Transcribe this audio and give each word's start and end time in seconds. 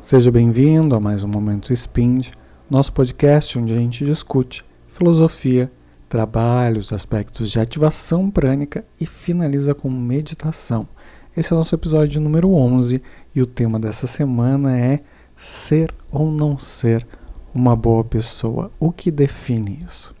Seja 0.00 0.30
bem-vindo 0.30 0.94
a 0.94 1.00
mais 1.00 1.24
um 1.24 1.28
Momento 1.28 1.72
Spind, 1.74 2.28
nosso 2.70 2.92
podcast 2.92 3.58
onde 3.58 3.74
a 3.74 3.76
gente 3.76 4.04
discute 4.04 4.64
filosofia, 4.86 5.70
trabalhos, 6.08 6.92
aspectos 6.92 7.50
de 7.50 7.58
ativação 7.58 8.30
prânica 8.30 8.84
e 8.98 9.04
finaliza 9.04 9.74
com 9.74 9.90
meditação. 9.90 10.88
Esse 11.36 11.52
é 11.52 11.56
o 11.56 11.58
nosso 11.58 11.74
episódio 11.74 12.20
número 12.20 12.52
11 12.52 13.02
e 13.34 13.42
o 13.42 13.46
tema 13.46 13.78
dessa 13.78 14.06
semana 14.06 14.78
é 14.78 15.00
ser 15.36 15.92
ou 16.10 16.30
não 16.30 16.58
ser 16.58 17.06
uma 17.52 17.74
boa 17.74 18.04
pessoa. 18.04 18.70
O 18.78 18.92
que 18.92 19.10
define 19.10 19.84
isso? 19.84 20.14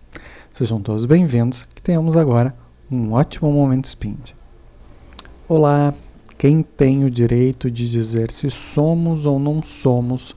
Sejam 0.52 0.82
todos 0.82 1.06
bem-vindos, 1.06 1.62
que 1.62 1.80
tenhamos 1.80 2.16
agora 2.16 2.54
um 2.90 3.12
ótimo 3.12 3.50
momento 3.50 3.86
Spind. 3.86 4.32
Olá, 5.48 5.94
quem 6.38 6.62
tem 6.62 7.04
o 7.04 7.10
direito 7.10 7.68
de 7.68 7.90
dizer 7.90 8.30
se 8.30 8.48
somos 8.48 9.26
ou 9.26 9.40
não 9.40 9.60
somos 9.60 10.36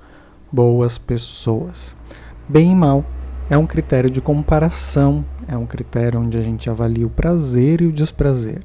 boas 0.51 0.97
pessoas? 0.97 1.95
Bem 2.49 2.71
e 2.71 2.75
mal 2.75 3.05
é 3.47 3.55
um 3.55 3.67
critério 3.67 4.09
de 4.09 4.19
comparação, 4.19 5.23
é 5.47 5.55
um 5.55 5.67
critério 5.67 6.19
onde 6.19 6.39
a 6.39 6.41
gente 6.41 6.67
avalia 6.71 7.05
o 7.05 7.09
prazer 7.09 7.81
e 7.81 7.85
o 7.85 7.91
desprazer. 7.91 8.63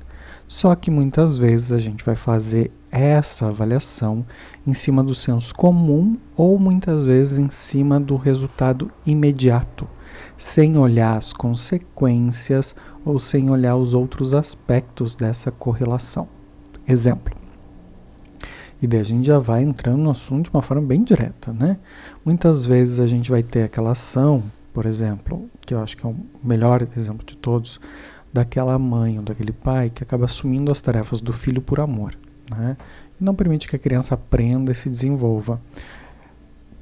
Só 0.49 0.75
que 0.75 0.91
muitas 0.91 1.37
vezes 1.37 1.73
a 1.73 1.79
gente 1.79 2.03
vai 2.03 2.17
fazer 2.17 2.73
essa 2.91 3.49
avaliação 3.49 4.25
em 4.67 4.73
cima 4.73 5.05
do 5.05 5.15
senso 5.15 5.55
comum 5.55 6.17
ou 6.35 6.59
muitas 6.59 7.05
vezes 7.05 7.39
em 7.39 7.51
cima 7.51 8.01
do 8.01 8.17
resultado 8.17 8.91
imediato, 9.05 9.87
sem 10.39 10.79
olhar 10.79 11.19
as 11.19 11.35
consequências 11.35 12.75
ou 13.05 13.19
sem 13.19 13.51
olhar 13.51 13.77
os 13.77 13.93
outros 13.93 14.33
aspectos 14.33 15.15
dessa 15.15 15.51
correlação. 15.51 16.36
Exemplo. 16.87 17.35
E 18.81 18.87
daí 18.87 19.01
a 19.01 19.05
gente 19.05 19.27
já 19.27 19.39
vai 19.39 19.63
entrando 19.63 20.03
no 20.03 20.11
assunto 20.11 20.45
de 20.45 20.51
uma 20.55 20.63
forma 20.63 20.87
bem 20.87 21.03
direta, 21.03 21.53
né? 21.53 21.79
Muitas 22.25 22.67
vezes 22.67 23.01
a 23.01 23.07
gente 23.07 23.31
vai 23.31 23.43
ter 23.43 23.63
aquela 23.63 23.93
ação, 23.93 24.43
por 24.73 24.85
exemplo, 24.85 25.49
que 25.63 25.73
eu 25.73 25.81
acho 25.81 25.97
que 25.97 26.07
é 26.07 26.09
o 26.09 26.17
melhor 26.45 26.87
exemplo 26.97 27.25
de 27.25 27.37
todos, 27.37 27.81
daquela 28.33 28.79
mãe 28.79 29.19
ou 29.19 29.25
daquele 29.25 29.53
pai 29.53 29.91
que 29.91 30.03
acaba 30.03 30.27
assumindo 30.27 30.71
as 30.71 30.83
tarefas 30.83 31.23
do 31.23 31.33
filho 31.33 31.63
por 31.63 31.81
amor, 31.81 32.15
né? 32.51 32.77
E 33.19 33.25
não 33.25 33.35
permite 33.35 33.67
que 33.67 33.77
a 33.77 33.79
criança 33.79 34.15
aprenda 34.15 34.71
e 34.71 34.75
se 34.75 34.91
desenvolva. 34.91 35.61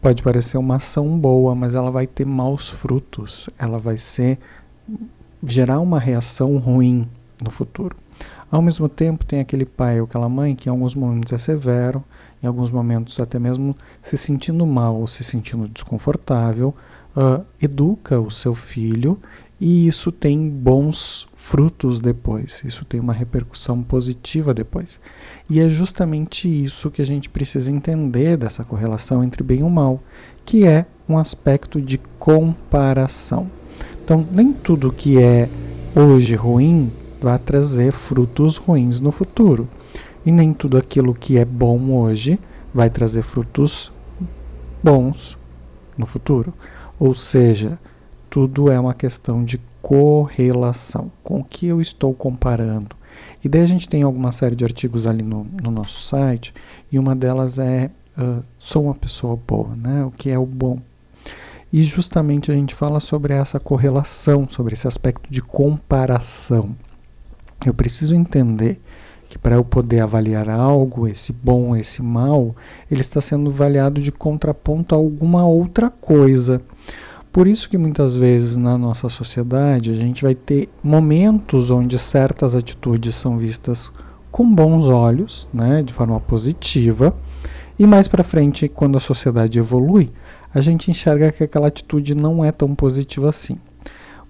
Pode 0.02 0.22
parecer 0.22 0.58
uma 0.58 0.76
ação 0.76 1.16
boa, 1.16 1.54
mas 1.54 1.74
ela 1.74 1.90
vai 1.90 2.06
ter 2.06 2.26
maus 2.26 2.68
frutos. 2.68 3.48
Ela 3.56 3.78
vai 3.78 3.96
ser 3.96 4.38
gerar 5.42 5.78
uma 5.80 5.98
reação 5.98 6.58
ruim 6.58 7.08
no 7.42 7.50
futuro. 7.50 7.96
Ao 8.54 8.62
mesmo 8.62 8.88
tempo, 8.88 9.24
tem 9.26 9.40
aquele 9.40 9.66
pai 9.66 9.98
ou 9.98 10.06
aquela 10.06 10.28
mãe 10.28 10.54
que 10.54 10.68
em 10.68 10.70
alguns 10.70 10.94
momentos 10.94 11.32
é 11.32 11.38
severo, 11.38 12.04
em 12.40 12.46
alguns 12.46 12.70
momentos 12.70 13.18
até 13.18 13.36
mesmo 13.36 13.74
se 14.00 14.16
sentindo 14.16 14.64
mal 14.64 14.94
ou 14.94 15.08
se 15.08 15.24
sentindo 15.24 15.66
desconfortável, 15.66 16.72
uh, 17.16 17.44
educa 17.60 18.20
o 18.20 18.30
seu 18.30 18.54
filho 18.54 19.18
e 19.60 19.88
isso 19.88 20.12
tem 20.12 20.48
bons 20.48 21.26
frutos 21.34 22.00
depois, 22.00 22.62
isso 22.64 22.84
tem 22.84 23.00
uma 23.00 23.12
repercussão 23.12 23.82
positiva 23.82 24.54
depois. 24.54 25.00
E 25.50 25.58
é 25.58 25.68
justamente 25.68 26.46
isso 26.46 26.92
que 26.92 27.02
a 27.02 27.06
gente 27.06 27.28
precisa 27.28 27.72
entender 27.72 28.36
dessa 28.36 28.62
correlação 28.62 29.24
entre 29.24 29.42
bem 29.42 29.62
e 29.62 29.68
mal, 29.68 30.00
que 30.44 30.64
é 30.64 30.86
um 31.08 31.18
aspecto 31.18 31.82
de 31.82 31.98
comparação. 32.20 33.50
Então, 34.04 34.24
nem 34.30 34.52
tudo 34.52 34.92
que 34.92 35.18
é 35.18 35.48
hoje 35.96 36.36
ruim 36.36 36.92
vai 37.24 37.38
trazer 37.38 37.90
frutos 37.92 38.56
ruins 38.56 39.00
no 39.00 39.10
futuro. 39.10 39.68
E 40.24 40.30
nem 40.30 40.52
tudo 40.52 40.76
aquilo 40.78 41.14
que 41.14 41.38
é 41.38 41.44
bom 41.44 41.92
hoje 41.92 42.38
vai 42.72 42.90
trazer 42.90 43.22
frutos 43.22 43.90
bons 44.82 45.36
no 45.96 46.06
futuro. 46.06 46.52
Ou 46.98 47.14
seja, 47.14 47.78
tudo 48.28 48.70
é 48.70 48.78
uma 48.78 48.94
questão 48.94 49.42
de 49.42 49.60
correlação. 49.80 51.10
Com 51.22 51.40
o 51.40 51.44
que 51.44 51.66
eu 51.66 51.80
estou 51.80 52.12
comparando? 52.14 52.94
E 53.42 53.48
daí 53.48 53.62
a 53.62 53.66
gente 53.66 53.88
tem 53.88 54.02
alguma 54.02 54.32
série 54.32 54.56
de 54.56 54.64
artigos 54.64 55.06
ali 55.06 55.22
no, 55.22 55.46
no 55.62 55.70
nosso 55.70 56.00
site, 56.00 56.52
e 56.90 56.98
uma 56.98 57.14
delas 57.14 57.58
é 57.58 57.90
uh, 58.18 58.42
Sou 58.58 58.84
uma 58.84 58.94
pessoa 58.94 59.36
boa, 59.36 59.76
né? 59.76 60.04
O 60.04 60.10
que 60.10 60.30
é 60.30 60.38
o 60.38 60.46
bom? 60.46 60.80
E 61.72 61.82
justamente 61.82 62.50
a 62.50 62.54
gente 62.54 62.74
fala 62.74 63.00
sobre 63.00 63.34
essa 63.34 63.60
correlação, 63.60 64.48
sobre 64.48 64.74
esse 64.74 64.86
aspecto 64.86 65.30
de 65.30 65.42
comparação. 65.42 66.74
Eu 67.64 67.74
preciso 67.74 68.14
entender 68.14 68.80
que 69.28 69.38
para 69.38 69.56
eu 69.56 69.64
poder 69.64 70.00
avaliar 70.00 70.48
algo, 70.48 71.08
esse 71.08 71.32
bom, 71.32 71.74
esse 71.74 72.02
mal, 72.02 72.54
ele 72.90 73.00
está 73.00 73.20
sendo 73.20 73.50
avaliado 73.50 74.00
de 74.00 74.12
contraponto 74.12 74.94
a 74.94 74.98
alguma 74.98 75.46
outra 75.46 75.90
coisa. 75.90 76.60
Por 77.32 77.48
isso 77.48 77.68
que 77.68 77.76
muitas 77.76 78.14
vezes 78.14 78.56
na 78.56 78.78
nossa 78.78 79.08
sociedade 79.08 79.90
a 79.90 79.94
gente 79.94 80.22
vai 80.22 80.36
ter 80.36 80.68
momentos 80.82 81.68
onde 81.68 81.98
certas 81.98 82.54
atitudes 82.54 83.16
são 83.16 83.36
vistas 83.36 83.90
com 84.30 84.54
bons 84.54 84.86
olhos, 84.86 85.48
né, 85.52 85.82
de 85.82 85.92
forma 85.92 86.20
positiva, 86.20 87.16
e 87.76 87.86
mais 87.86 88.06
para 88.06 88.22
frente, 88.22 88.68
quando 88.68 88.96
a 88.96 89.00
sociedade 89.00 89.58
evolui, 89.58 90.10
a 90.54 90.60
gente 90.60 90.92
enxerga 90.92 91.32
que 91.32 91.42
aquela 91.42 91.66
atitude 91.66 92.14
não 92.14 92.44
é 92.44 92.52
tão 92.52 92.72
positiva 92.72 93.28
assim. 93.28 93.58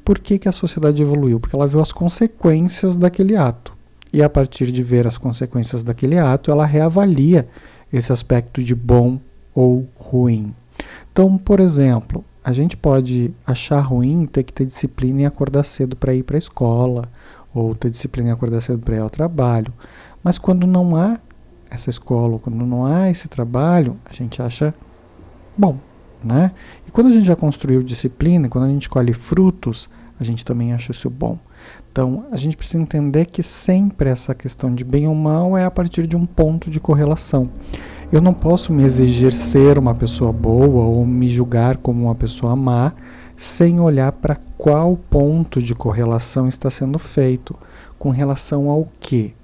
Por 0.05 0.19
que, 0.19 0.39
que 0.39 0.49
a 0.49 0.53
sociedade 0.53 1.01
evoluiu? 1.01 1.41
Porque 1.41 1.57
ela 1.57 1.67
viu 1.67 1.81
as 1.81 1.93
consequências 1.93 2.97
daquele 2.97 3.37
ato. 3.37 3.75
E 4.13 4.23
a 4.23 4.29
partir 4.29 4.71
de 4.71 4.83
ver 4.83 5.07
as 5.07 5.17
consequências 5.17 5.83
daquele 5.83 6.19
ato, 6.19 6.51
ela 6.51 6.67
reavalia 6.67 7.49
esse 7.93 8.13
aspecto 8.13 8.63
de 8.63 8.75
bom 8.75 9.19
ou 9.55 9.89
ruim. 9.97 10.55
Então, 11.13 11.39
por 11.39 11.59
exemplo, 11.59 12.25
a 12.45 12.53
gente 12.53 12.77
pode 12.77 13.33
achar 13.47 13.81
ruim 13.81 14.27
ter 14.27 14.43
que 14.43 14.53
ter 14.53 14.67
disciplina 14.67 15.23
e 15.23 15.25
acordar 15.25 15.65
cedo 15.65 15.97
para 15.97 16.15
ir 16.15 16.23
para 16.23 16.37
a 16.37 16.39
escola, 16.39 17.09
ou 17.55 17.75
ter 17.75 17.89
disciplina 17.89 18.29
e 18.29 18.33
acordar 18.33 18.61
cedo 18.61 18.81
para 18.81 18.97
ir 18.97 19.01
ao 19.01 19.09
trabalho. 19.09 19.73
Mas 20.23 20.39
quando 20.39 20.67
não 20.67 20.97
há 20.97 21.19
essa 21.71 21.89
escola, 21.89 22.39
quando 22.39 22.57
não 22.67 22.85
há 22.85 23.11
esse 23.11 23.29
trabalho, 23.29 23.97
a 24.05 24.13
gente 24.13 24.43
acha 24.43 24.75
bom, 25.57 25.79
né? 26.25 26.53
E 26.87 26.91
quando 26.91 27.09
a 27.09 27.11
gente 27.11 27.27
já 27.27 27.37
construiu 27.37 27.83
disciplina, 27.83 28.49
quando 28.49 28.65
a 28.65 28.69
gente 28.69 28.89
colhe 28.89 29.13
frutos, 29.13 29.89
a 30.19 30.25
gente 30.25 30.45
também 30.45 30.73
acha 30.73 30.93
isso 30.93 31.11
bom. 31.11 31.39
Então, 31.91 32.25
a 32.31 32.37
gente 32.37 32.57
precisa 32.57 32.83
entender 32.83 33.27
que 33.27 33.43
sempre 33.43 34.11
essa 34.11 34.35
questão 34.35 34.75
de 34.75 34.85
bem 34.85 35.07
ou 35.07 35.15
mal 35.15 35.57
é 35.57 35.65
a 35.65 35.71
partir 35.71 36.07
de 36.07 36.17
um 36.17 36.27
ponto 36.27 36.71
de 36.71 36.81
correlação. 36.81 37.51
Eu 38.11 38.21
não 38.21 38.35
posso 38.35 38.73
me 38.73 38.85
exigir 38.85 39.33
ser 39.33 39.79
uma 39.79 39.95
pessoa 39.95 40.33
boa 40.33 40.85
ou 40.85 41.05
me 41.07 41.29
julgar 41.29 41.77
como 41.77 42.05
uma 42.05 42.15
pessoa 42.15 42.55
má 42.55 42.93
sem 43.37 43.81
olhar 43.81 44.13
para 44.13 44.37
qual 44.57 44.97
ponto 44.97 45.61
de 45.61 45.75
correlação 45.75 46.47
está 46.47 46.71
sendo 46.71 46.99
feito, 46.99 47.57
com 47.99 48.11
relação 48.11 48.71
ao 48.71 48.89
que 49.01 49.35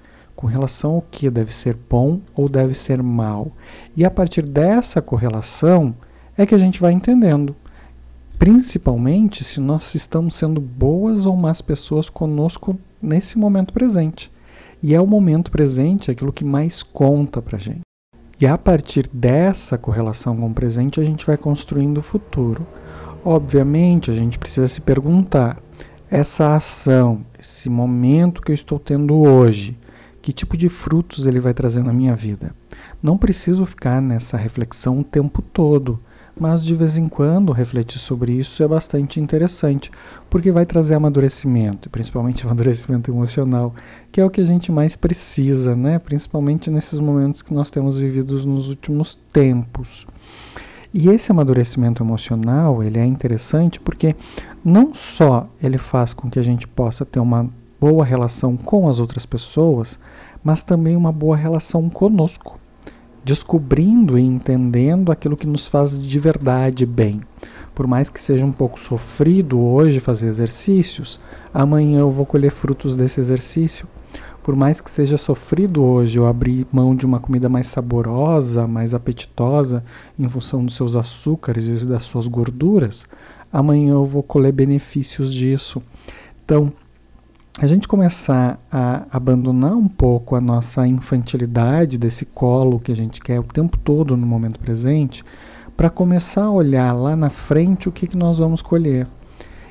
com 0.41 0.47
relação 0.47 0.93
ao 0.93 1.03
que 1.03 1.29
deve 1.29 1.53
ser 1.53 1.77
bom 1.77 2.19
ou 2.35 2.49
deve 2.49 2.73
ser 2.73 3.03
mal. 3.03 3.53
E 3.95 4.07
a 4.07 4.11
partir 4.11 4.41
dessa 4.41 5.03
correlação, 5.03 5.95
é 6.41 6.47
que 6.47 6.55
a 6.55 6.59
gente 6.59 6.81
vai 6.81 6.95
entendendo. 6.95 7.55
Principalmente 8.39 9.45
se 9.45 9.61
nós 9.61 9.95
estamos 9.95 10.37
sendo 10.37 10.59
boas 10.59 11.27
ou 11.27 11.37
más 11.37 11.61
pessoas 11.61 12.09
conosco 12.09 12.79
nesse 13.03 13.39
momento 13.39 13.75
presente. 13.75 14.33
E 14.83 14.95
é 14.95 15.01
o 15.01 15.07
momento 15.07 15.51
presente 15.51 16.11
aquilo 16.11 16.33
que 16.33 16.43
mais 16.43 16.83
conta 16.83 17.43
para 17.43 17.59
a 17.59 17.61
gente. 17.61 17.83
E 18.41 18.47
a 18.47 18.57
partir 18.57 19.07
dessa 19.13 19.77
correlação 19.77 20.35
com 20.35 20.47
o 20.47 20.55
presente, 20.55 20.99
a 20.99 21.05
gente 21.05 21.27
vai 21.27 21.37
construindo 21.37 21.99
o 21.99 22.03
futuro. 22.03 22.67
Obviamente, 23.23 24.11
a 24.11 24.15
gente 24.15 24.39
precisa 24.39 24.67
se 24.67 24.81
perguntar: 24.81 25.63
essa 26.11 26.55
ação, 26.55 27.21
esse 27.39 27.69
momento 27.69 28.41
que 28.41 28.51
eu 28.51 28.55
estou 28.55 28.79
tendo 28.79 29.15
hoje, 29.15 29.79
que 30.23 30.33
tipo 30.33 30.57
de 30.57 30.71
frutos 30.71 31.27
ele 31.27 31.39
vai 31.39 31.53
trazer 31.53 31.85
na 31.85 31.93
minha 31.93 32.17
vida? 32.17 32.55
Não 33.03 33.19
preciso 33.19 33.67
ficar 33.67 34.01
nessa 34.01 34.39
reflexão 34.39 35.01
o 35.01 35.05
tempo 35.05 35.43
todo 35.43 36.01
mas 36.39 36.65
de 36.65 36.75
vez 36.75 36.97
em 36.97 37.09
quando 37.09 37.53
refletir 37.53 37.99
sobre 37.99 38.33
isso 38.33 38.63
é 38.63 38.69
bastante 38.69 39.21
interessante, 39.21 39.91
porque 40.29 40.53
vai 40.53 40.65
trazer 40.65 40.95
amadurecimento, 40.95 41.91
principalmente 41.91 42.45
amadurecimento 42.47 43.11
emocional, 43.11 43.75
que 44.13 44.21
é 44.21 44.25
o 44.25 44.31
que 44.31 44.41
a 44.41 44.45
gente 44.45 44.71
mais 44.71 44.97
precisa, 44.97 45.75
né? 45.75 45.99
principalmente 45.99 46.71
nesses 46.71 47.01
momentos 47.01 47.43
que 47.43 47.55
nós 47.55 47.71
temos 47.71 47.99
vividos 47.99 48.45
nos 48.45 48.69
últimos 48.69 49.19
tempos. 49.33 50.07
E 50.93 51.09
esse 51.09 51.31
amadurecimento 51.31 52.03
emocional, 52.03 52.83
ele 52.83 52.99
é 52.99 53.05
interessante 53.05 53.79
porque 53.79 54.17
não 54.65 54.93
só 54.93 55.49
ele 55.63 55.79
faz 55.79 56.13
com 56.13 56.29
que 56.29 56.39
a 56.39 56.43
gente 56.43 56.67
possa 56.67 57.05
ter 57.05 57.21
uma 57.21 57.49
boa 57.81 58.05
relação 58.05 58.57
com 58.57 58.89
as 58.89 58.99
outras 58.99 59.25
pessoas, 59.25 59.99
mas 60.43 60.63
também 60.63 60.97
uma 60.97 61.13
boa 61.13 61.37
relação 61.37 61.89
conosco 61.89 62.60
descobrindo 63.25 64.19
e 64.19 64.23
entendendo 64.23 65.13
aquilo 65.13 65.37
que 65.37 65.47
nos 65.47 65.67
faz 65.67 66.01
de 66.01 66.19
verdade 66.19 66.87
bem. 66.87 67.21
Por 67.75 67.87
mais 67.87 68.11
que 68.11 68.21
seja 68.21 68.45
um 68.45 68.53
pouco 68.53 68.79
sofrido 68.79 69.61
hoje 69.61 70.01
fazer 70.01 70.27
exercícios, 70.27 71.21
amanhã 71.53 72.01
eu 72.01 72.11
vou 72.11 72.27
colher 72.27 72.51
frutos 72.51 72.97
desse 72.97 73.21
exercício. 73.21 73.87
por 74.43 74.57
mais 74.57 74.81
que 74.81 74.91
seja 74.91 75.17
sofrido 75.17 75.83
hoje 75.83 76.19
eu 76.19 76.27
abrir 76.27 76.67
mão 76.73 76.95
de 76.95 77.05
uma 77.05 77.21
comida 77.21 77.49
mais 77.49 77.67
saborosa, 77.67 78.67
mais 78.67 78.95
apetitosa, 78.95 79.85
em 80.19 80.29
função 80.29 80.65
dos 80.65 80.75
seus 80.75 80.97
açúcares 80.97 81.69
e 81.69 81.87
das 81.87 82.05
suas 82.05 82.27
gorduras, 82.27 83.07
amanhã 83.53 83.93
eu 83.93 84.05
vou 84.05 84.23
colher 84.23 84.53
benefícios 84.53 85.33
disso. 85.33 85.83
Então, 86.45 86.73
a 87.59 87.67
gente 87.67 87.89
começar 87.89 88.59
a 88.71 89.07
abandonar 89.11 89.75
um 89.75 89.89
pouco 89.89 90.37
a 90.37 90.41
nossa 90.41 90.87
infantilidade 90.87 91.99
desse 91.99 92.25
colo 92.25 92.79
que 92.79 92.93
a 92.93 92.97
gente 92.97 93.21
quer 93.21 93.41
o 93.41 93.45
tempo 93.45 93.77
todo 93.77 94.17
no 94.17 94.27
momento 94.27 94.61
presente, 94.61 95.25
para 95.77 95.91
começar 95.91 96.45
a 96.45 96.51
olhar 96.51 96.93
lá 96.93 97.17
na 97.17 97.31
frente 97.31 97.89
o 97.89 97.93
que, 97.93 98.07
que 98.07 98.17
nós 98.17 98.39
vamos 98.39 98.63
colher. 98.63 99.07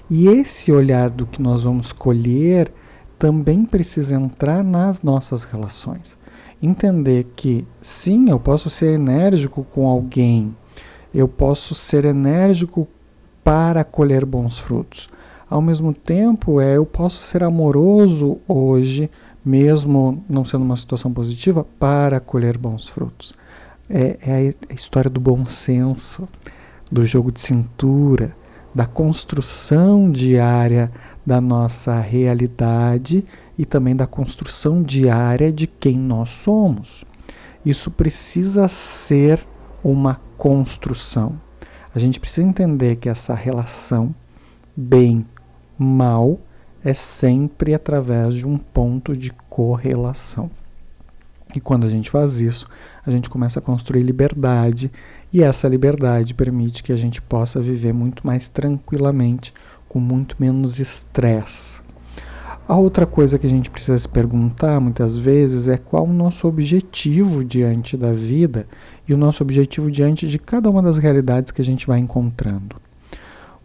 E 0.09 0.27
esse 0.27 0.71
olhar 0.71 1.09
do 1.09 1.25
que 1.25 1.41
nós 1.41 1.63
vamos 1.63 1.91
colher 1.91 2.71
também 3.17 3.65
precisa 3.65 4.15
entrar 4.15 4.63
nas 4.63 5.01
nossas 5.01 5.43
relações. 5.43 6.17
Entender 6.61 7.27
que 7.35 7.65
sim, 7.81 8.29
eu 8.29 8.39
posso 8.39 8.69
ser 8.69 8.95
enérgico 8.95 9.63
com 9.63 9.87
alguém, 9.87 10.55
eu 11.13 11.27
posso 11.27 11.73
ser 11.73 12.05
enérgico 12.05 12.87
para 13.43 13.83
colher 13.83 14.25
bons 14.25 14.59
frutos. 14.59 15.07
Ao 15.49 15.61
mesmo 15.61 15.93
tempo, 15.93 16.61
é, 16.61 16.77
eu 16.77 16.85
posso 16.85 17.23
ser 17.23 17.43
amoroso 17.43 18.37
hoje, 18.47 19.09
mesmo 19.43 20.23
não 20.29 20.45
sendo 20.45 20.63
uma 20.63 20.75
situação 20.75 21.11
positiva, 21.11 21.65
para 21.79 22.19
colher 22.19 22.55
bons 22.55 22.87
frutos. 22.87 23.33
É, 23.89 24.17
é 24.21 24.53
a 24.69 24.73
história 24.73 25.09
do 25.09 25.19
bom 25.19 25.47
senso, 25.47 26.29
do 26.91 27.03
jogo 27.03 27.31
de 27.31 27.41
cintura, 27.41 28.35
da 28.75 28.85
construção 28.85 30.11
diária 30.11 30.91
da 31.25 31.41
nossa 31.41 31.99
realidade 31.99 33.25
e 33.57 33.65
também 33.65 33.95
da 33.95 34.05
construção 34.05 34.83
diária 34.83 35.51
de 35.51 35.65
quem 35.65 35.97
nós 35.97 36.29
somos. 36.29 37.03
Isso 37.65 37.89
precisa 37.89 38.67
ser 38.67 39.45
uma 39.83 40.21
construção. 40.37 41.41
A 41.93 41.97
gente 41.97 42.19
precisa 42.19 42.47
entender 42.47 42.97
que 42.97 43.09
essa 43.09 43.33
relação 43.33 44.13
bem-mal 45.79 46.41
é 46.83 46.93
sempre 46.93 47.73
através 47.73 48.35
de 48.35 48.45
um 48.45 48.57
ponto 48.57 49.15
de 49.15 49.31
correlação. 49.49 50.51
E 51.55 51.59
quando 51.59 51.87
a 51.87 51.89
gente 51.89 52.11
faz 52.11 52.41
isso, 52.41 52.67
a 53.03 53.09
gente 53.09 53.29
começa 53.29 53.59
a 53.59 53.61
construir 53.61 54.03
liberdade, 54.03 54.91
e 55.33 55.41
essa 55.41 55.67
liberdade 55.67 56.33
permite 56.33 56.83
que 56.83 56.91
a 56.91 56.97
gente 56.97 57.21
possa 57.21 57.59
viver 57.59 57.93
muito 57.93 58.27
mais 58.27 58.47
tranquilamente, 58.47 59.53
com 59.87 59.99
muito 59.99 60.35
menos 60.39 60.79
estresse. 60.79 61.81
A 62.67 62.77
outra 62.77 63.07
coisa 63.07 63.39
que 63.39 63.47
a 63.47 63.49
gente 63.49 63.71
precisa 63.71 63.97
se 63.97 64.07
perguntar 64.07 64.79
muitas 64.79 65.15
vezes 65.15 65.67
é 65.67 65.75
qual 65.75 66.05
o 66.05 66.13
nosso 66.13 66.47
objetivo 66.47 67.43
diante 67.43 67.97
da 67.97 68.13
vida 68.13 68.67
e 69.07 69.13
o 69.13 69.17
nosso 69.17 69.41
objetivo 69.41 69.89
diante 69.89 70.27
de 70.27 70.37
cada 70.37 70.69
uma 70.69 70.83
das 70.83 70.99
realidades 70.99 71.51
que 71.51 71.61
a 71.63 71.65
gente 71.65 71.87
vai 71.87 71.97
encontrando. 71.97 72.75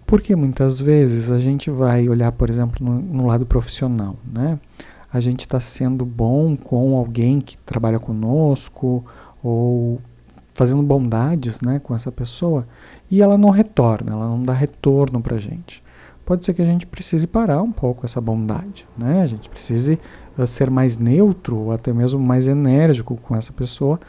Porque 0.07 0.37
muitas 0.37 0.81
vezes 0.81 1.31
a 1.31 1.39
gente 1.39 1.71
vai 1.71 2.09
olhar, 2.09 2.31
por 2.33 2.51
exemplo, 2.51 2.85
no, 2.85 3.01
no 3.01 3.27
lado 3.27 3.47
profissional, 3.47 4.17
né? 4.25 4.59
A 5.13 5.21
gente 5.21 5.41
está 5.41 5.61
sendo 5.61 6.05
bom 6.05 6.57
com 6.57 6.97
alguém 6.97 7.41
que 7.41 7.57
trabalha 7.59 7.99
conosco 7.99 9.05
ou 9.43 10.01
fazendo 10.53 10.83
bondades, 10.83 11.61
né, 11.61 11.81
com 11.81 11.95
essa 11.95 12.13
pessoa 12.13 12.67
e 13.11 13.21
ela 13.21 13.37
não 13.37 13.51
retorna, 13.51 14.13
ela 14.13 14.29
não 14.29 14.43
dá 14.43 14.53
retorno 14.53 15.21
para 15.21 15.37
a 15.37 15.39
gente 15.39 15.85
pode 16.25 16.45
ser 16.45 16.55
que 16.55 16.63
a 16.63 16.67
gente 16.67 16.87
precise 16.87 17.27
parar 17.27 17.63
um 17.63 17.71
pouco 17.71 18.07
essa 18.07 18.21
bondade, 18.21 18.87
né? 18.97 19.23
A 19.23 19.27
gente 19.27 19.49
precise 19.49 19.99
uh, 20.39 20.47
ser 20.47 20.71
mais 20.71 20.97
neutro 20.97 21.57
ou 21.57 21.73
até 21.73 21.93
mesmo 21.93 22.19
mais 22.19 22.49
enérgico 22.49 23.21
com 23.21 23.37
essa 23.37 23.53
pessoa, 23.53 24.01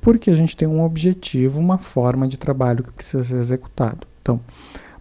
porque 0.00 0.30
a 0.30 0.34
gente 0.34 0.56
tem 0.56 0.68
um 0.68 0.84
objetivo, 0.84 1.58
uma 1.58 1.78
forma 1.78 2.28
de 2.28 2.36
trabalho 2.36 2.84
que 2.84 2.92
precisa 2.92 3.22
ser 3.24 3.36
executado. 3.36 4.06
Então, 4.20 4.40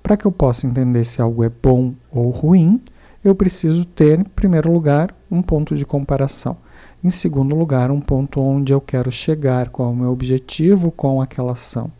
para 0.01 0.17
que 0.17 0.25
eu 0.25 0.31
possa 0.31 0.67
entender 0.67 1.03
se 1.03 1.21
algo 1.21 1.43
é 1.43 1.49
bom 1.49 1.93
ou 2.11 2.29
ruim, 2.29 2.81
eu 3.23 3.35
preciso 3.35 3.85
ter, 3.85 4.19
em 4.19 4.23
primeiro 4.23 4.71
lugar, 4.71 5.15
um 5.29 5.41
ponto 5.41 5.75
de 5.75 5.85
comparação. 5.85 6.57
Em 7.03 7.09
segundo 7.09 7.55
lugar, 7.55 7.91
um 7.91 8.01
ponto 8.01 8.41
onde 8.41 8.73
eu 8.73 8.81
quero 8.81 9.11
chegar, 9.11 9.69
qual 9.69 9.89
é 9.89 9.91
o 9.91 9.95
meu 9.95 10.11
objetivo 10.11 10.91
com 10.91 11.21
aquela 11.21 11.51
ação 11.51 11.91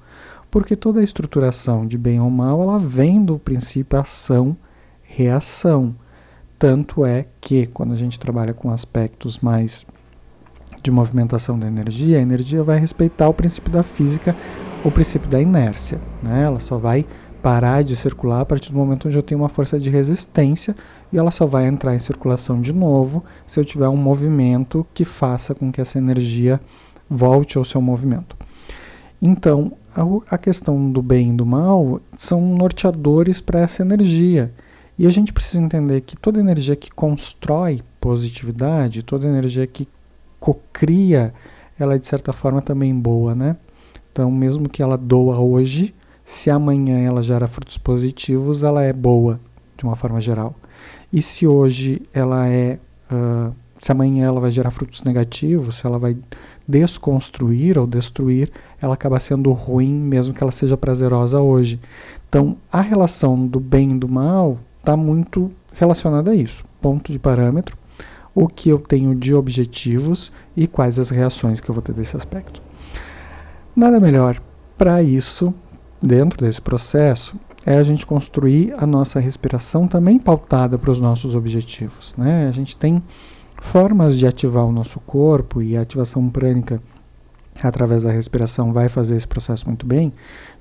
porque 0.51 0.75
toda 0.75 1.00
a 1.00 1.03
estruturação 1.03 1.88
de 1.88 1.98
bem 1.98 2.19
ou 2.19 2.30
mal 2.30 2.62
ela 2.62 2.77
vem 2.77 3.24
do 3.24 3.39
princípio 3.39 3.98
ação-reação. 3.98 5.95
Tanto 6.59 7.06
é 7.06 7.25
que 7.39 7.68
quando 7.68 7.94
a 7.94 7.95
gente 7.95 8.19
trabalha 8.19 8.53
com 8.53 8.69
aspectos 8.69 9.39
mais 9.39 9.86
de 10.83 10.92
movimentação 10.92 11.57
da 11.57 11.68
energia, 11.68 12.18
a 12.18 12.21
energia 12.21 12.62
vai 12.62 12.77
respeitar 12.80 13.30
o 13.30 13.33
princípio 13.33 13.71
da 13.71 13.81
física, 13.81 14.36
o 14.83 14.92
princípio 14.92 15.30
da 15.30 15.39
inércia. 15.39 16.01
Né? 16.21 16.44
Ela 16.44 16.59
só 16.59 16.77
vai 16.77 17.06
parar 17.41 17.83
de 17.83 17.95
circular 17.95 18.41
a 18.41 18.45
partir 18.45 18.71
do 18.71 18.77
momento 18.77 19.07
onde 19.07 19.17
eu 19.17 19.23
tenho 19.23 19.41
uma 19.41 19.49
força 19.49 19.79
de 19.79 19.89
resistência 19.89 20.75
e 21.11 21.17
ela 21.17 21.31
só 21.31 21.45
vai 21.45 21.67
entrar 21.67 21.95
em 21.95 21.99
circulação 21.99 22.61
de 22.61 22.71
novo 22.71 23.23
se 23.47 23.59
eu 23.59 23.65
tiver 23.65 23.89
um 23.89 23.97
movimento 23.97 24.85
que 24.93 25.03
faça 25.03 25.55
com 25.55 25.71
que 25.71 25.81
essa 25.81 25.97
energia 25.97 26.59
volte 27.09 27.57
ao 27.57 27.65
seu 27.65 27.81
movimento. 27.81 28.38
Então, 29.21 29.73
a, 30.29 30.38
questão 30.38 30.91
do 30.91 31.01
bem 31.01 31.29
e 31.29 31.33
do 31.33 31.45
mal 31.45 31.99
são 32.17 32.41
norteadores 32.41 33.41
para 33.41 33.59
essa 33.59 33.81
energia. 33.81 34.53
E 34.97 35.05
a 35.05 35.09
gente 35.09 35.33
precisa 35.33 35.61
entender 35.61 36.01
que 36.01 36.15
toda 36.15 36.39
energia 36.39 36.75
que 36.75 36.91
constrói 36.91 37.81
positividade, 37.99 39.03
toda 39.03 39.27
energia 39.27 39.67
que 39.67 39.88
cocria, 40.39 41.33
ela 41.77 41.95
é 41.95 41.99
de 41.99 42.07
certa 42.07 42.31
forma 42.31 42.61
também 42.61 42.97
boa, 42.97 43.35
né? 43.35 43.57
Então, 44.11 44.31
mesmo 44.31 44.67
que 44.67 44.81
ela 44.81 44.97
doa 44.97 45.39
hoje, 45.39 45.93
se 46.31 46.50
amanhã 46.50 46.98
ela 46.98 47.22
gera 47.22 47.45
frutos 47.45 47.78
positivos, 47.78 48.63
ela 48.63 48.81
é 48.81 48.94
boa, 48.94 49.38
de 49.75 49.83
uma 49.83 49.98
forma 49.98 50.22
geral. 50.22 50.56
E 51.12 51.22
se 51.22 51.45
hoje 51.45 52.04
ela 52.13 52.48
é. 52.48 52.80
Uh, 53.12 53.54
se 53.81 53.92
amanhã 53.92 54.28
ela 54.28 54.39
vai 54.39 54.50
gerar 54.50 54.72
frutos 54.72 55.04
negativos, 55.04 55.75
se 55.75 55.86
ela 55.86 56.00
vai 56.00 56.16
desconstruir 56.66 57.78
ou 57.78 57.86
destruir, 57.86 58.50
ela 58.81 58.94
acaba 58.94 59.19
sendo 59.19 59.51
ruim, 59.51 59.92
mesmo 59.92 60.33
que 60.33 60.42
ela 60.42 60.54
seja 60.54 60.78
prazerosa 60.78 61.42
hoje. 61.42 61.81
Então, 62.30 62.56
a 62.72 62.80
relação 62.80 63.45
do 63.45 63.60
bem 63.60 63.92
e 63.92 63.98
do 63.98 64.07
mal 64.07 64.57
está 64.80 64.95
muito 64.95 65.51
relacionada 65.74 66.31
a 66.31 66.36
isso. 66.36 66.63
Ponto 66.80 67.12
de 67.12 67.19
parâmetro, 67.19 67.75
o 68.34 68.48
que 68.48 68.69
eu 68.69 68.80
tenho 68.80 69.13
de 69.13 69.34
objetivos 69.34 70.31
e 70.56 70.66
quais 70.66 70.98
as 70.98 71.10
reações 71.10 71.60
que 71.60 71.69
eu 71.69 71.75
vou 71.75 71.81
ter 71.81 71.94
desse 71.94 72.16
aspecto. 72.16 72.62
Nada 73.75 74.00
melhor 74.00 74.42
para 74.77 75.04
isso, 75.04 75.54
dentro 76.01 76.46
desse 76.46 76.62
processo, 76.62 77.39
é 77.65 77.77
a 77.77 77.84
gente 77.84 78.05
construir 78.05 78.74
a 78.77 78.86
nossa 78.88 79.20
respiração 79.20 79.88
também 79.88 80.17
pautada 80.17 80.77
para 80.77 80.91
os 80.91 81.00
nossos 81.00 81.36
objetivos. 81.36 82.15
Né? 82.17 82.48
A 82.48 82.51
gente 82.51 82.75
tem 82.75 83.01
formas 83.62 84.17
de 84.17 84.25
ativar 84.25 84.65
o 84.65 84.72
nosso 84.72 85.00
corpo 85.01 85.62
e 85.62 85.77
a 85.77 85.81
ativação 85.81 86.27
prânica 86.29 86.81
através 87.62 88.03
da 88.03 88.12
respiração 88.12 88.74
vai 88.74 88.89
fazer 88.89 89.15
esse 89.15 89.27
processo 89.27 89.67
muito 89.67 89.86
bem, 89.86 90.12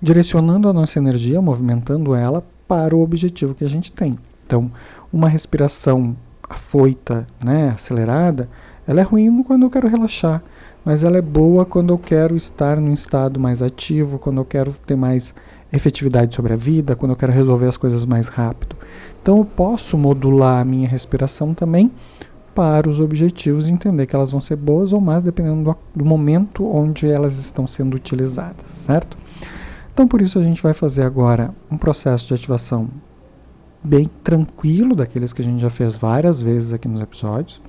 direcionando 0.03 0.69
a 0.69 0.73
nossa 0.73 0.99
energia, 0.99 1.41
movimentando 1.41 2.15
ela 2.15 2.45
para 2.69 2.95
o 2.95 3.01
objetivo 3.01 3.55
que 3.55 3.65
a 3.65 3.69
gente 3.69 3.91
tem. 3.91 4.19
Então, 4.47 4.71
uma 5.13 5.29
respiração 5.29 6.17
afoita, 6.49 7.27
né, 7.43 7.71
acelerada, 7.75 8.49
ela 8.87 9.01
é 9.01 9.05
ruim 9.05 9.43
quando 9.43 9.63
eu 9.63 9.71
quero 9.71 9.89
relaxar, 9.89 10.43
mas 10.85 11.05
ela 11.05 11.19
é 11.19 11.23
boa 11.23 11.65
quando 11.65 11.93
eu 11.93 11.99
quero 11.99 12.37
estar 12.37 12.81
num 12.81 12.93
estado 12.93 13.39
mais 13.39 13.63
ativo, 13.63 14.19
quando 14.19 14.39
eu 14.39 14.45
quero 14.45 14.73
ter 14.87 14.97
mais 14.97 15.35
efetividade 15.73 16.35
sobre 16.35 16.53
a 16.53 16.57
vida, 16.57 16.97
quando 16.97 17.13
eu 17.13 17.17
quero 17.17 17.33
resolver 17.33 17.67
as 17.67 17.77
coisas 17.77 18.05
mais 18.05 18.29
rápido. 18.29 18.77
Então 19.23 19.39
eu 19.39 19.45
posso 19.45 19.97
modular 19.97 20.61
a 20.61 20.65
minha 20.65 20.89
respiração 20.89 21.55
também 21.55 21.91
para 22.55 22.89
os 22.89 23.01
objetivos 23.01 23.69
e 23.69 23.73
entender 23.73 24.07
que 24.07 24.15
elas 24.15 24.31
vão 24.31 24.41
ser 24.41 24.57
boas 24.57 24.93
ou 24.93 25.01
más 25.01 25.23
dependendo 25.23 25.63
do, 25.63 25.77
do 26.03 26.05
momento 26.05 26.67
onde 26.67 27.09
elas 27.09 27.37
estão 27.39 27.67
sendo 27.67 27.95
utilizadas, 27.95 28.71
certo? 28.71 29.17
Então, 29.93 30.09
por 30.09 30.23
isso, 30.23 30.39
a 30.39 30.43
gente 30.43 30.63
vai 30.63 30.73
fazer 30.73 31.03
agora 31.03 31.55
um 31.71 31.77
processo 31.77 32.27
de 32.27 32.35
ativação 32.35 32.89
bem 33.85 34.11
tranquilo, 34.23 34.95
daqueles 34.95 35.33
que 35.33 35.43
a 35.43 35.45
gente 35.45 35.61
já 35.61 35.71
fez 35.71 35.97
várias 35.97 36.41
vezes 36.41 36.73
aqui 36.73 36.89
nos 36.89 37.01
episódios. 37.01 37.61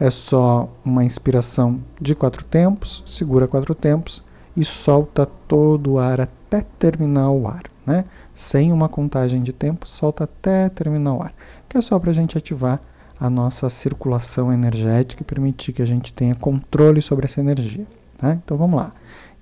É 0.00 0.08
só 0.08 0.66
uma 0.82 1.04
inspiração 1.04 1.78
de 2.00 2.14
quatro 2.14 2.42
tempos, 2.42 3.02
segura 3.04 3.46
quatro 3.46 3.74
tempos 3.74 4.24
e 4.56 4.64
solta 4.64 5.26
todo 5.26 5.92
o 5.92 5.98
ar 5.98 6.22
até 6.22 6.62
terminar 6.78 7.30
o 7.30 7.46
ar, 7.46 7.64
né? 7.84 8.06
Sem 8.34 8.72
uma 8.72 8.88
contagem 8.88 9.42
de 9.42 9.52
tempo, 9.52 9.86
solta 9.86 10.24
até 10.24 10.70
terminar 10.70 11.12
o 11.12 11.22
ar, 11.22 11.34
que 11.68 11.76
é 11.76 11.82
só 11.82 11.98
para 11.98 12.10
a 12.10 12.14
gente 12.14 12.38
ativar 12.38 12.80
a 13.20 13.28
nossa 13.28 13.68
circulação 13.68 14.50
energética 14.50 15.22
e 15.22 15.26
permitir 15.26 15.74
que 15.74 15.82
a 15.82 15.86
gente 15.86 16.14
tenha 16.14 16.34
controle 16.34 17.02
sobre 17.02 17.26
essa 17.26 17.40
energia. 17.40 17.86
Tá? 18.16 18.32
Então 18.32 18.56
vamos 18.56 18.80
lá. 18.80 18.94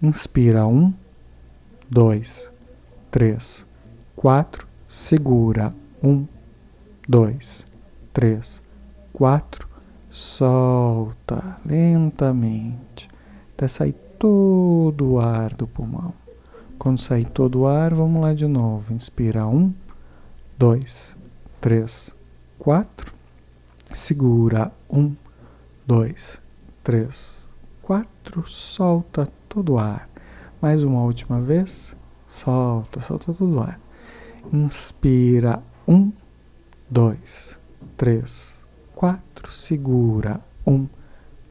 Inspira 0.02 0.66
um, 0.66 0.92
dois, 1.88 2.50
três, 3.12 3.64
quatro. 4.16 4.66
Segura 4.88 5.72
um, 6.02 6.26
dois, 7.08 7.64
três, 8.12 8.60
quatro. 9.12 9.67
Solta 10.10 11.58
lentamente 11.64 13.08
até 13.54 13.68
sair 13.68 13.94
todo 14.18 15.12
o 15.12 15.20
ar 15.20 15.54
do 15.54 15.66
pulmão. 15.66 16.12
Quando 16.78 17.00
sair 17.00 17.28
todo 17.28 17.60
o 17.60 17.66
ar, 17.66 17.92
vamos 17.92 18.22
lá 18.22 18.32
de 18.32 18.46
novo. 18.46 18.92
Inspira 18.92 19.46
um, 19.46 19.74
dois, 20.56 21.16
três, 21.60 22.14
quatro. 22.58 23.12
Segura 23.92 24.72
um, 24.88 25.14
dois, 25.86 26.40
três, 26.84 27.48
quatro. 27.82 28.48
Solta 28.48 29.28
todo 29.48 29.74
o 29.74 29.78
ar. 29.78 30.08
Mais 30.62 30.84
uma 30.84 31.02
última 31.02 31.40
vez. 31.40 31.96
Solta, 32.26 33.00
solta 33.00 33.32
todo 33.34 33.56
o 33.56 33.60
ar. 33.60 33.80
Inspira 34.52 35.62
um, 35.86 36.12
dois, 36.88 37.58
três, 37.96 38.57
quatro. 38.98 39.52
Segura 39.52 40.40
um, 40.66 40.88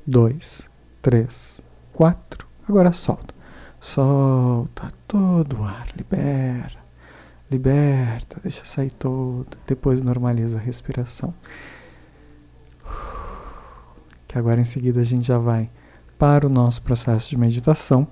dois, 0.06 0.70
três, 1.02 1.62
quatro. 1.94 2.46
Agora 2.68 2.92
solta. 2.92 3.34
Solta 3.80 4.92
todo 5.08 5.62
o 5.62 5.64
ar, 5.64 5.88
libera, 5.96 6.84
liberta, 7.50 8.38
deixa 8.44 8.66
sair 8.66 8.92
todo. 8.92 9.58
Depois 9.66 10.02
normaliza 10.02 10.58
a 10.58 10.62
respiração. 10.62 11.34
Que 14.28 14.38
agora 14.38 14.60
em 14.60 14.66
seguida 14.66 15.00
a 15.00 15.06
gente 15.06 15.28
já 15.28 15.38
vai 15.38 15.70
para 16.18 16.46
o 16.46 16.50
nosso 16.50 16.82
processo 16.82 17.30
de 17.30 17.38
meditação, 17.38 18.06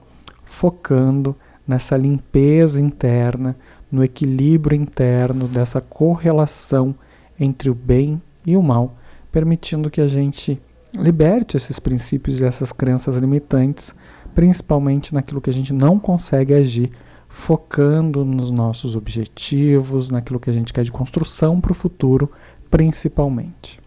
focando 0.46 1.36
nessa 1.68 1.98
limpeza 1.98 2.80
interna, 2.80 3.58
no 3.92 4.01
equilíbrio 4.01 4.80
interno 4.80 5.46
dessa 5.46 5.82
correlação 5.82 6.96
entre 7.38 7.70
o 7.70 7.75
bem 7.75 8.22
e 8.46 8.56
o 8.56 8.63
mal, 8.63 8.96
permitindo 9.36 9.89
que 9.89 10.00
a 10.00 10.08
gente 10.08 10.58
liberte 10.94 11.58
esses 11.58 11.77
princípios 11.77 12.39
e 12.39 12.46
essas 12.46 12.72
crenças 12.72 13.18
limitantes 13.18 13.94
principalmente 14.34 15.13
naquilo 15.13 15.42
que 15.42 15.50
a 15.50 15.54
gente 15.54 15.74
não 15.74 16.00
consegue 16.00 16.54
agir, 16.54 16.89
focando 17.27 18.24
nos 18.24 18.50
nossos 18.50 18.96
objetivos, 18.96 20.10
naquilo 20.10 20.39
que 20.39 20.50
a 20.50 20.54
gente 20.54 20.72
quer 20.72 20.86
de 20.86 20.92
construção 20.92 21.60
para 21.60 21.74
o 21.74 21.75
futuro, 21.75 22.32
principalmente. 22.72 23.77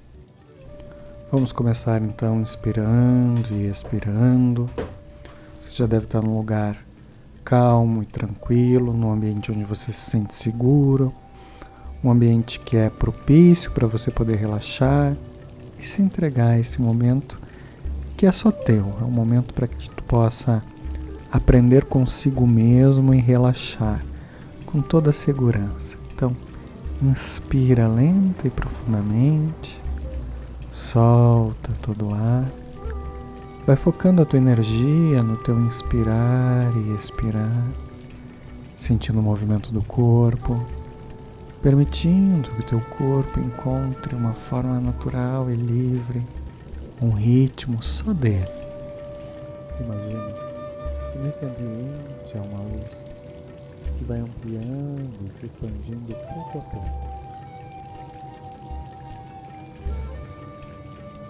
Vamos 1.33 1.51
começar 1.51 2.03
então 2.03 2.43
inspirando 2.43 3.49
e 3.53 3.71
expirando. 3.71 4.69
Você 5.63 5.71
já 5.73 5.87
deve 5.87 6.05
estar 6.05 6.23
num 6.23 6.37
lugar 6.37 6.77
calmo 7.43 8.03
e 8.03 8.07
tranquilo, 8.07 8.93
num 8.93 9.11
ambiente 9.11 9.51
onde 9.51 9.65
você 9.65 9.93
se 9.93 10.11
sente 10.11 10.35
seguro, 10.35 11.11
um 12.05 12.11
ambiente 12.11 12.61
que 12.61 12.77
é 12.77 12.91
propício 12.91 13.71
para 13.71 13.87
você 13.87 14.11
poder 14.11 14.37
relaxar 14.37 15.17
e 15.79 15.83
se 15.85 16.03
entregar 16.03 16.51
a 16.51 16.59
esse 16.59 16.81
momento 16.81 17.39
que 18.17 18.27
é 18.27 18.33
só 18.33 18.51
teu. 18.51 18.93
É 19.01 19.05
um 19.05 19.11
momento 19.11 19.55
para 19.55 19.67
que 19.67 19.89
tu 19.91 20.03
possa 20.03 20.63
aprender 21.31 21.85
consigo 21.85 22.47
mesmo 22.47 23.15
e 23.15 23.21
relaxar 23.21 24.05
com 24.67 24.83
toda 24.83 25.11
a 25.11 25.13
segurança. 25.13 25.97
Então, 26.15 26.35
inspira 27.03 27.87
lenta 27.87 28.47
e 28.47 28.51
profundamente, 28.51 29.81
solta 30.73 31.71
todo 31.81 32.09
o 32.09 32.15
ar. 32.15 32.45
Vai 33.67 33.77
focando 33.77 34.23
a 34.23 34.25
tua 34.25 34.39
energia 34.39 35.23
no 35.23 35.37
teu 35.37 35.61
inspirar 35.61 36.73
e 36.77 36.95
expirar, 36.95 37.67
sentindo 38.77 39.21
o 39.21 39.23
movimento 39.23 39.73
do 39.73 39.83
corpo, 39.83 40.61
permitindo 41.63 42.51
que 42.51 42.63
teu 42.63 42.81
corpo 42.81 43.41
encontre 43.41 44.15
uma 44.15 44.33
forma 44.33 44.81
natural 44.81 45.51
e 45.51 45.55
livre 45.55 46.23
um 47.01 47.11
ritmo 47.11 47.83
só 47.83 48.13
dele. 48.13 48.49
Imagina 49.81 50.35
que 51.13 51.19
nesse 51.19 51.45
ambiente 51.45 52.37
há 52.37 52.41
uma 52.41 52.63
luz 52.63 53.09
que 53.97 54.05
vai 54.05 54.19
ampliando 54.19 55.27
e 55.27 55.33
se 55.33 55.47
expandindo 55.47 56.15
pouco 56.15 56.59
a 56.59 56.63
pouco. 56.63 57.19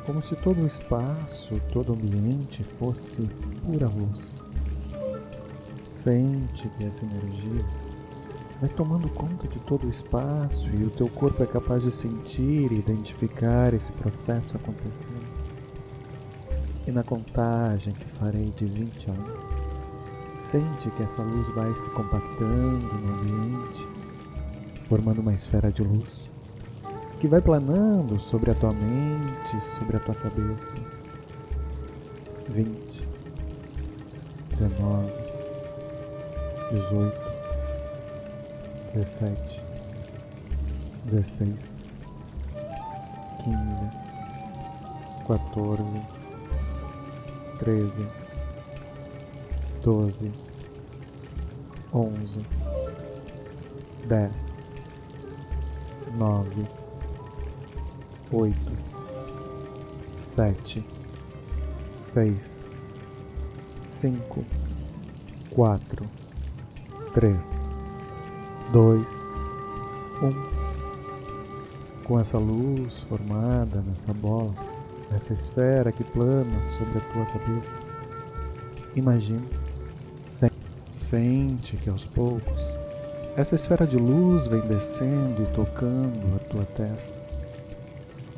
Como 0.07 0.23
se 0.23 0.35
todo 0.37 0.63
o 0.63 0.67
espaço, 0.67 1.61
todo 1.71 1.91
o 1.91 1.93
ambiente 1.93 2.65
fosse 2.65 3.21
pura 3.63 3.89
luz. 3.89 4.43
Sente 5.87 6.69
que 6.71 6.85
essa 6.85 7.05
energia 7.05 7.65
vai 8.61 8.69
tomando 8.71 9.09
conta 9.09 9.47
de 9.47 9.59
todo 9.61 9.87
o 9.87 9.91
espaço 9.91 10.69
e 10.71 10.85
o 10.85 10.91
teu 10.91 11.09
corpo 11.09 11.43
é 11.43 11.47
capaz 11.47 11.83
de 11.85 11.91
sentir 11.91 12.73
e 12.73 12.79
identificar 12.79 13.73
esse 13.73 13.93
processo 13.93 14.57
acontecendo. 14.57 15.49
E 16.87 16.91
na 16.91 17.05
contagem 17.05 17.93
que 17.93 18.07
farei 18.07 18.47
de 18.47 18.65
20 18.65 19.11
a 19.11 19.13
1, 19.13 20.35
sente 20.35 20.91
que 20.91 21.03
essa 21.03 21.23
luz 21.23 21.49
vai 21.51 21.73
se 21.75 21.89
compactando 21.91 22.95
no 22.95 23.15
ambiente, 23.15 23.87
formando 24.89 25.21
uma 25.21 25.35
esfera 25.35 25.71
de 25.71 25.83
luz 25.83 26.29
que 27.21 27.27
vai 27.27 27.41
planando 27.41 28.19
sobre 28.21 28.51
a 28.51 28.55
tua 28.55 28.73
mente, 28.73 29.61
sobre 29.61 29.97
a 29.97 30.01
tua 30.01 30.15
cabeça. 30.15 30.77
20, 32.49 33.09
19, 34.51 35.13
18, 36.71 37.28
17, 38.93 39.61
16, 41.07 41.85
15, 43.45 43.91
14, 45.27 46.19
treze, 47.59 48.07
doze, 49.83 50.33
onze, 51.93 52.41
dez, 54.07 54.63
nove, 56.17 56.67
oito, 58.33 58.73
sete, 60.15 60.83
seis, 61.91 62.69
cinco, 63.79 64.45
quatro, 65.51 66.07
três, 67.13 67.69
dois, 68.73 69.07
um. 70.23 70.59
Com 72.05 72.19
essa 72.19 72.39
luz 72.39 73.03
formada 73.03 73.83
nessa 73.83 74.13
bola 74.15 74.55
nessa 75.11 75.33
esfera 75.33 75.93
que 75.93 76.05
plana 76.05 76.63
sobre 76.63 76.99
a 76.99 77.13
tua 77.13 77.27
cabeça. 77.27 77.77
Imagina, 78.95 79.47
sente 80.91 81.77
que 81.77 81.89
aos 81.89 82.05
poucos 82.05 82.77
essa 83.37 83.55
esfera 83.55 83.87
de 83.87 83.97
luz 83.97 84.47
vem 84.47 84.61
descendo 84.63 85.43
e 85.43 85.47
tocando 85.55 86.37
a 86.37 86.39
tua 86.51 86.65
testa, 86.65 87.17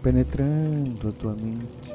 penetrando 0.02 1.08
a 1.08 1.12
tua 1.12 1.34
mente. 1.34 1.92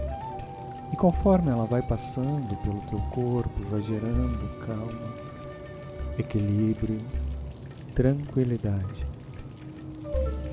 E 0.92 0.98
conforme 0.98 1.51
ela 1.51 1.65
vai 1.65 1.82
passando 1.82 2.56
pelo 2.63 2.82
teu 2.89 3.00
corpo, 3.13 3.63
vai 3.70 3.82
gerando 3.82 4.60
calma, 4.65 5.13
equilíbrio, 6.18 7.00
tranquilidade. 7.95 9.07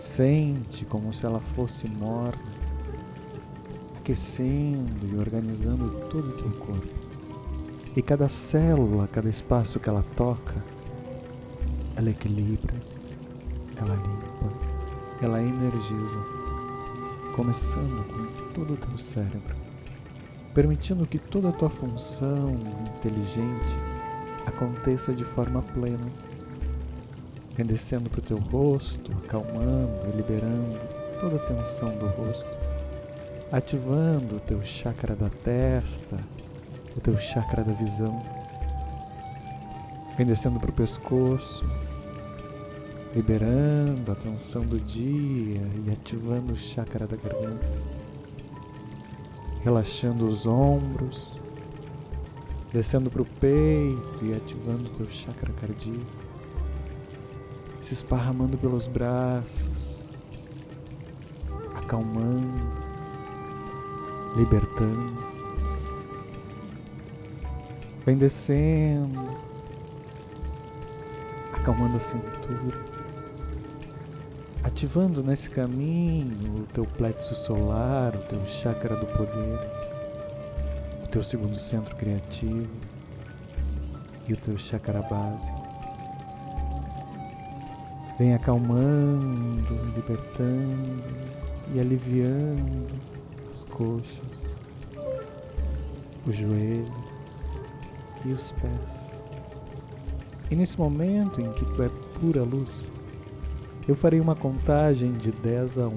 Sente 0.01 0.85
como 0.85 1.13
se 1.13 1.27
ela 1.27 1.41
fosse 1.41 1.89
morna 1.89 2.63
aquecendo 3.99 5.07
e 5.07 5.17
organizando 5.17 6.09
todo 6.09 6.31
o 6.31 6.33
teu 6.33 6.51
corpo. 6.67 7.03
E 7.97 8.03
cada 8.03 8.29
célula, 8.29 9.07
cada 9.07 9.29
espaço 9.29 9.79
que 9.79 9.89
ela 9.89 10.05
toca, 10.17 10.55
ela 11.97 12.11
equilibra, 12.11 12.75
ela 13.77 13.95
limpa, 13.95 14.53
ela 15.21 15.41
energiza, 15.41 16.19
começando 17.37 18.05
com 18.09 18.53
todo 18.53 18.75
o 18.75 18.77
teu 18.77 18.99
cérebro, 18.99 19.55
permitindo 20.53 21.07
que 21.07 21.19
toda 21.19 21.51
a 21.51 21.53
tua 21.53 21.69
função 21.69 22.51
inteligente 22.97 23.77
aconteça 24.47 25.13
de 25.13 25.25
forma 25.25 25.63
plena, 25.63 26.07
descendo 27.59 28.09
para 28.09 28.21
o 28.21 28.23
teu 28.23 28.39
rosto, 28.39 29.13
acalmando 29.25 30.09
e 30.13 30.17
liberando 30.17 30.79
toda 31.21 31.37
a 31.37 31.47
tensão 31.47 31.91
do 31.99 32.07
rosto 32.07 32.63
ativando 33.53 34.37
o 34.37 34.41
teu 34.41 34.65
chakra 34.65 35.15
da 35.15 35.29
testa, 35.29 36.19
o 36.97 37.01
teu 37.01 37.19
chakra 37.19 37.63
da 37.63 37.73
visão. 37.73 38.23
Vem 40.17 40.27
descendo 40.27 40.59
para 40.59 40.71
o 40.71 40.75
pescoço, 40.75 41.63
liberando 43.15 44.11
a 44.11 44.15
tensão 44.15 44.67
do 44.67 44.81
dia 44.81 45.61
e 45.87 45.91
ativando 45.93 46.55
o 46.55 46.57
chakra 46.57 47.07
da 47.07 47.17
garganta. 47.17 47.69
Relaxando 49.63 50.27
os 50.27 50.47
ombros, 50.47 51.39
descendo 52.73 53.11
para 53.11 53.21
o 53.21 53.27
peito 53.27 54.25
e 54.25 54.35
ativando 54.35 54.89
o 54.89 54.93
teu 54.95 55.11
chakra 55.11 55.53
cardíaco. 55.53 56.22
Se 57.83 57.93
esparramando 57.93 58.57
pelos 58.57 58.87
braços, 58.87 60.03
acalmando 61.75 62.83
libertando. 64.37 65.33
Vem 68.05 68.17
descendo, 68.17 69.21
acalmando 71.53 71.97
a 71.97 72.01
cintura, 72.01 72.77
ativando 74.65 75.23
nesse 75.23 75.49
caminho 75.49 76.63
o 76.63 76.67
teu 76.67 76.85
plexo 76.85 77.35
solar, 77.35 78.15
o 78.17 78.23
teu 78.23 78.45
chakra 78.47 78.97
do 78.97 79.07
poder, 79.07 79.61
o 81.05 81.09
teu 81.09 81.23
segundo 81.23 81.59
centro 81.59 81.95
criativo 81.95 82.71
e 84.27 84.33
o 84.33 84.37
teu 84.37 84.59
chakra 84.59 85.01
básico. 85.03 85.62
Vem 88.19 88.35
acalmando, 88.35 89.75
libertando 89.95 91.03
e 91.75 91.81
aliviando 91.81 92.89
as 93.51 93.65
coxas, 93.65 94.21
o 96.27 96.33
joelho 96.33 96.93
e 98.25 98.33
os 98.33 98.53
pés. 98.53 99.11
E 100.51 100.55
nesse 100.55 100.79
momento 100.79 101.41
em 101.41 101.51
que 101.53 101.65
tu 101.65 101.83
é 101.83 101.91
pura 102.21 102.43
luz, 102.43 102.85
eu 103.89 103.97
farei 103.97 104.21
uma 104.21 104.37
contagem 104.37 105.13
de 105.13 105.33
10 105.33 105.79
a 105.79 105.89
1. 105.89 105.93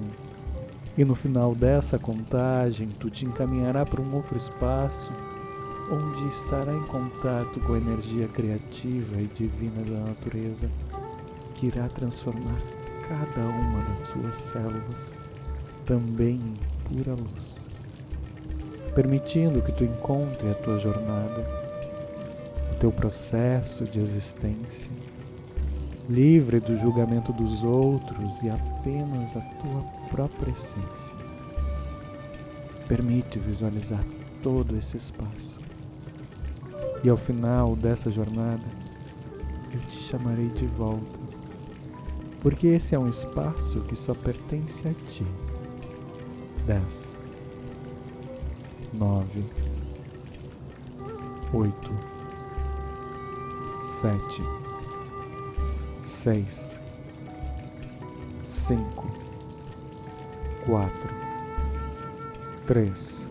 E 0.98 1.04
no 1.04 1.14
final 1.14 1.54
dessa 1.54 1.98
contagem, 1.98 2.88
tu 2.88 3.10
te 3.10 3.26
encaminhará 3.26 3.84
para 3.84 4.00
um 4.00 4.14
outro 4.14 4.36
espaço 4.36 5.12
onde 5.90 6.26
estará 6.28 6.74
em 6.74 6.82
contato 6.86 7.60
com 7.60 7.74
a 7.74 7.78
energia 7.78 8.26
criativa 8.28 9.20
e 9.20 9.26
divina 9.26 9.82
da 9.82 10.00
natureza 10.06 10.68
que 11.56 11.66
irá 11.66 11.88
transformar 11.88 12.60
cada 13.08 13.40
uma 13.48 13.82
das 13.84 14.08
suas 14.08 14.36
células 14.36 15.14
também 15.86 16.34
em 16.34 16.96
pura 16.96 17.14
luz, 17.14 17.64
permitindo 18.94 19.62
que 19.62 19.72
tu 19.72 19.84
encontre 19.84 20.50
a 20.50 20.54
tua 20.54 20.76
jornada, 20.78 21.46
o 22.72 22.74
teu 22.78 22.92
processo 22.92 23.84
de 23.84 24.00
existência, 24.00 24.90
livre 26.08 26.60
do 26.60 26.76
julgamento 26.76 27.32
dos 27.32 27.64
outros 27.64 28.42
e 28.42 28.50
apenas 28.50 29.36
a 29.36 29.40
tua 29.40 29.82
própria 30.10 30.50
essência. 30.50 31.16
Permite 32.86 33.38
visualizar 33.38 34.04
todo 34.42 34.76
esse 34.76 34.96
espaço. 34.96 35.58
E 37.02 37.08
ao 37.08 37.16
final 37.16 37.74
dessa 37.74 38.10
jornada, 38.10 38.66
eu 39.72 39.80
te 39.80 39.98
chamarei 39.98 40.48
de 40.50 40.66
volta 40.66 41.25
porque 42.46 42.68
esse 42.68 42.94
é 42.94 42.98
um 42.98 43.08
espaço 43.08 43.80
que 43.86 43.96
só 43.96 44.14
pertence 44.14 44.86
a 44.86 44.92
ti. 45.10 45.26
10, 46.64 47.16
9, 48.92 49.44
8, 51.52 51.90
7, 54.00 54.42
6, 56.04 56.72
5, 58.44 59.06
4, 60.66 60.92
3, 62.64 63.26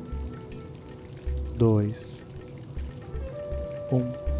2, 1.55 2.21
1. 3.93 4.34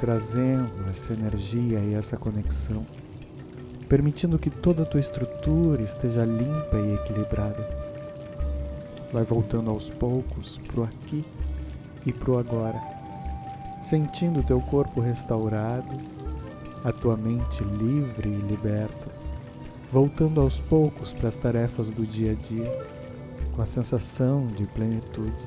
Trazendo 0.00 0.88
essa 0.88 1.12
energia 1.12 1.78
e 1.78 1.92
essa 1.92 2.16
conexão, 2.16 2.86
permitindo 3.86 4.38
que 4.38 4.48
toda 4.48 4.82
a 4.82 4.86
tua 4.86 4.98
estrutura 4.98 5.82
esteja 5.82 6.24
limpa 6.24 6.78
e 6.78 6.94
equilibrada. 6.94 7.68
Vai 9.12 9.24
voltando 9.24 9.68
aos 9.68 9.90
poucos 9.90 10.56
pro 10.56 10.84
aqui 10.84 11.22
e 12.06 12.12
pro 12.12 12.38
agora, 12.38 12.80
sentindo 13.82 14.42
teu 14.42 14.58
corpo 14.62 15.00
restaurado, 15.00 15.94
a 16.82 16.90
tua 16.90 17.14
mente 17.14 17.62
livre 17.62 18.30
e 18.30 18.48
liberta, 18.48 19.06
voltando 19.92 20.40
aos 20.40 20.58
poucos 20.58 21.12
para 21.12 21.28
as 21.28 21.36
tarefas 21.36 21.90
do 21.90 22.06
dia 22.06 22.32
a 22.32 22.34
dia, 22.34 22.86
com 23.54 23.60
a 23.60 23.66
sensação 23.66 24.46
de 24.46 24.64
plenitude, 24.64 25.46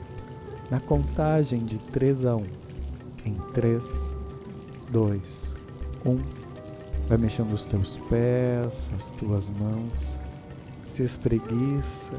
na 0.70 0.80
contagem 0.80 1.60
de 1.60 1.80
3 1.80 2.26
a 2.26 2.36
1. 2.36 2.44
Em 3.26 3.36
3, 3.54 4.12
2, 4.93 5.51
1. 6.06 6.17
Vai 7.08 7.17
mexendo 7.17 7.51
os 7.51 7.65
teus 7.65 7.97
pés, 8.10 8.91
as 8.95 9.10
tuas 9.10 9.49
mãos, 9.49 10.19
se 10.88 11.03
espreguiça 11.03 12.13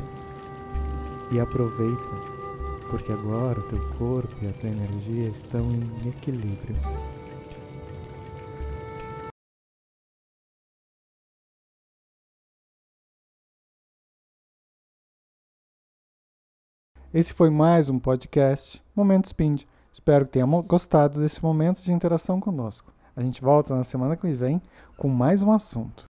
e 1.31 1.39
aproveita, 1.39 2.17
porque 2.91 3.13
agora 3.13 3.61
o 3.61 3.69
teu 3.69 3.79
corpo 3.97 4.35
e 4.43 4.49
a 4.49 4.53
tua 4.55 4.71
energia 4.71 5.29
estão 5.29 5.71
em 5.71 6.09
equilíbrio. 6.09 6.75
Esse 17.13 17.33
foi 17.33 17.51
mais 17.51 17.89
um 17.89 18.01
podcast 18.01 18.83
Momento 18.97 19.29
Spind. 19.29 19.63
Espero 19.95 20.27
que 20.27 20.33
tenha 20.33 20.45
gostado 20.45 21.21
desse 21.21 21.41
momento 21.41 21.81
de 21.81 21.93
interação 21.93 22.41
conosco. 22.41 22.93
A 23.15 23.23
gente 23.23 23.41
volta 23.41 23.77
na 23.77 23.85
semana 23.85 24.17
que 24.17 24.29
vem 24.33 24.61
com 24.97 25.07
mais 25.07 25.41
um 25.41 25.53
assunto. 25.53 26.03